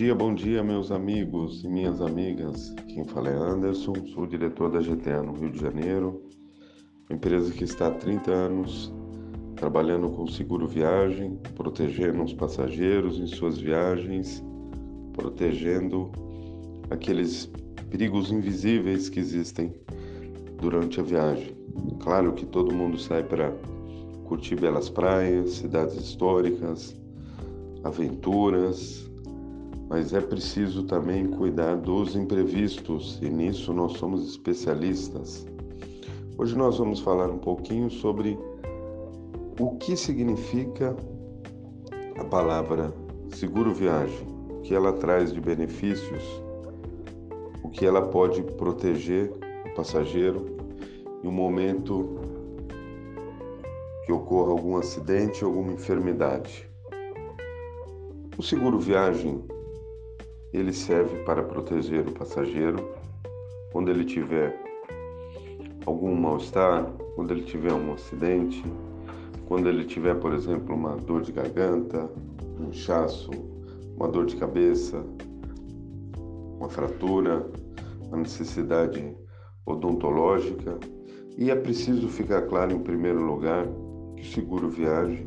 [0.00, 2.74] dia, bom dia, meus amigos e minhas amigas.
[2.88, 6.22] Quem fala é Anderson, sou diretor da GTA no Rio de Janeiro,
[7.10, 8.90] empresa que está há 30 anos
[9.56, 14.42] trabalhando com seguro viagem, protegendo os passageiros em suas viagens,
[15.12, 16.10] protegendo
[16.88, 17.52] aqueles
[17.90, 19.70] perigos invisíveis que existem
[20.58, 21.54] durante a viagem.
[21.98, 23.52] Claro que todo mundo sai para
[24.24, 26.98] curtir belas praias, cidades históricas,
[27.84, 29.09] aventuras,
[29.90, 35.44] mas é preciso também cuidar dos imprevistos e nisso nós somos especialistas.
[36.38, 38.38] Hoje nós vamos falar um pouquinho sobre
[39.58, 40.96] o que significa
[42.16, 42.94] a palavra
[43.30, 46.22] seguro viagem, o que ela traz de benefícios,
[47.64, 49.32] o que ela pode proteger
[49.66, 50.56] o passageiro
[51.24, 52.16] em um momento
[54.06, 56.70] que ocorra algum acidente, alguma enfermidade.
[58.38, 59.42] O seguro viagem
[60.52, 62.78] ele serve para proteger o passageiro
[63.72, 64.58] quando ele tiver
[65.86, 66.84] algum mal-estar,
[67.14, 68.62] quando ele tiver um acidente,
[69.46, 72.10] quando ele tiver, por exemplo, uma dor de garganta,
[72.58, 73.30] um inchaço,
[73.96, 75.04] uma dor de cabeça,
[76.58, 77.46] uma fratura,
[78.06, 79.16] uma necessidade
[79.64, 80.78] odontológica.
[81.38, 83.66] E é preciso ficar claro, em primeiro lugar,
[84.16, 85.26] que o seguro viagem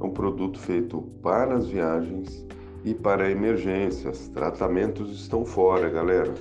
[0.00, 2.46] é um produto feito para as viagens
[2.84, 4.28] e para emergências.
[4.28, 6.34] Tratamentos estão fora, galera.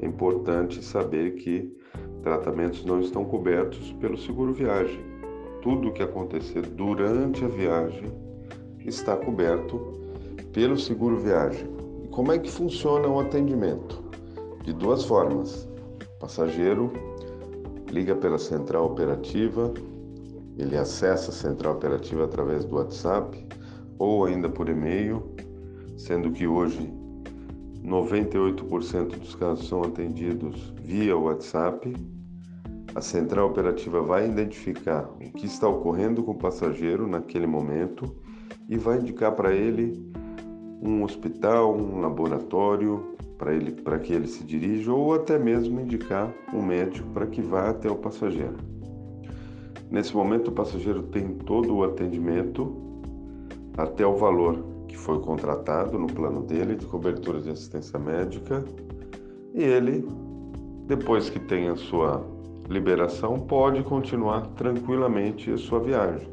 [0.00, 1.74] É importante saber que
[2.22, 5.00] tratamentos não estão cobertos pelo seguro viagem.
[5.62, 8.12] Tudo o que acontecer durante a viagem
[8.84, 9.80] está coberto
[10.52, 11.68] pelo seguro viagem.
[12.02, 14.02] E como é que funciona o atendimento?
[14.62, 15.68] De duas formas.
[16.16, 16.92] O passageiro
[17.90, 19.72] liga pela central operativa,
[20.58, 23.46] ele acessa a central operativa através do WhatsApp
[23.98, 25.35] ou ainda por e-mail
[26.06, 26.88] sendo que hoje
[27.84, 31.92] 98% dos casos são atendidos via WhatsApp.
[32.94, 38.14] A central operativa vai identificar o que está ocorrendo com o passageiro naquele momento
[38.68, 40.00] e vai indicar para ele
[40.80, 46.32] um hospital, um laboratório para ele para que ele se dirija ou até mesmo indicar
[46.54, 48.56] um médico para que vá até o passageiro.
[49.90, 52.76] Nesse momento o passageiro tem todo o atendimento
[53.76, 58.64] até o valor que foi contratado no plano dele de cobertura de assistência médica
[59.54, 60.06] e ele,
[60.86, 62.24] depois que tem a sua
[62.68, 66.28] liberação, pode continuar tranquilamente a sua viagem.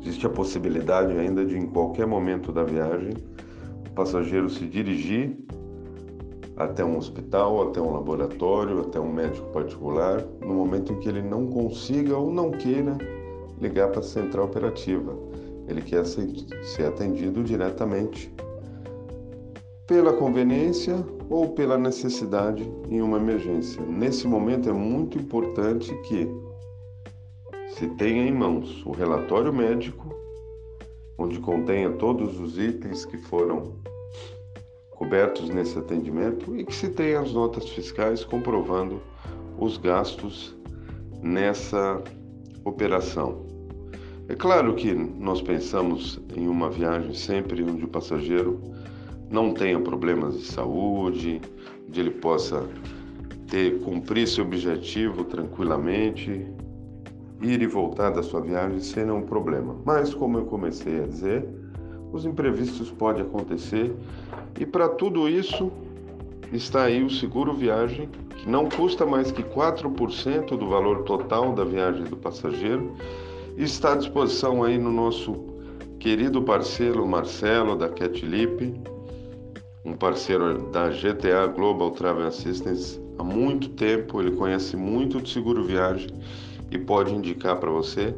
[0.00, 3.14] Existe a possibilidade ainda de, em qualquer momento da viagem,
[3.88, 5.36] o passageiro se dirigir
[6.56, 11.22] até um hospital, até um laboratório, até um médico particular, no momento em que ele
[11.22, 12.96] não consiga ou não queira
[13.60, 15.14] ligar para a central operativa
[15.68, 18.32] ele quer ser atendido diretamente
[19.86, 20.96] pela conveniência
[21.30, 23.80] ou pela necessidade em uma emergência.
[23.82, 26.28] Nesse momento é muito importante que
[27.68, 30.14] se tenha em mãos o relatório médico,
[31.18, 33.74] onde contenha todos os itens que foram
[34.90, 39.00] cobertos nesse atendimento e que se tenha as notas fiscais comprovando
[39.58, 40.56] os gastos
[41.22, 42.02] nessa
[42.64, 43.45] operação.
[44.28, 48.60] É claro que nós pensamos em uma viagem sempre onde o passageiro
[49.30, 51.40] não tenha problemas de saúde,
[51.88, 52.68] onde ele possa
[53.46, 56.44] ter cumprir seu objetivo tranquilamente,
[57.40, 59.76] ir e voltar da sua viagem sem nenhum problema.
[59.84, 61.48] Mas como eu comecei a dizer,
[62.12, 63.94] os imprevistos podem acontecer
[64.58, 65.70] e para tudo isso
[66.52, 71.64] está aí o seguro viagem, que não custa mais que 4% do valor total da
[71.64, 72.92] viagem do passageiro
[73.64, 75.34] está à disposição aí no nosso
[75.98, 78.74] querido parceiro Marcelo da Catlip,
[79.84, 85.64] um parceiro da GTA Global Travel Assistance há muito tempo, ele conhece muito de seguro
[85.64, 86.08] viagem
[86.70, 88.14] e pode indicar para você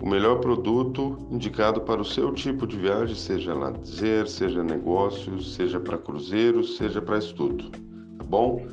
[0.00, 5.80] o melhor produto indicado para o seu tipo de viagem, seja lazer, seja negócios, seja
[5.80, 8.66] para cruzeiros, seja para estudo, tá bom?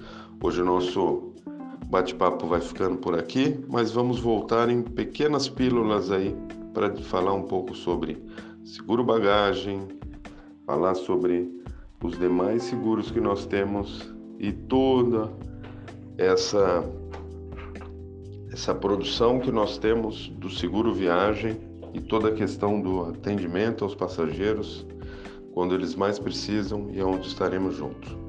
[0.44, 1.33] Hoje o nosso
[1.94, 6.36] bate-papo vai ficando por aqui, mas vamos voltar em pequenas pílulas aí
[6.74, 8.18] para falar um pouco sobre
[8.66, 9.88] seguro bagagem,
[10.66, 11.54] falar sobre
[12.04, 15.32] os demais seguros que nós temos e toda
[16.18, 16.84] essa
[18.52, 21.60] essa produção que nós temos do seguro viagem
[21.94, 24.84] e toda a questão do atendimento aos passageiros
[25.54, 28.23] quando eles mais precisam e onde estaremos juntos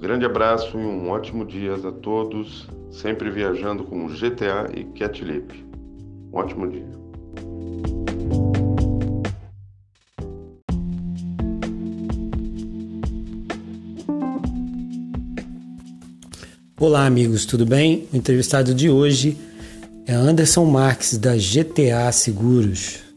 [0.00, 5.52] grande abraço e um ótimo dia a todos, sempre viajando com GTA e Catlip.
[6.32, 6.88] Um ótimo dia.
[16.78, 18.08] Olá, amigos, tudo bem?
[18.10, 19.36] O entrevistado de hoje
[20.06, 23.09] é Anderson Marques, da GTA Seguros.